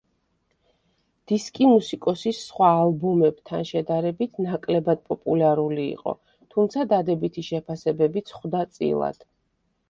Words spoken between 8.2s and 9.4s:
ხვდა წილად.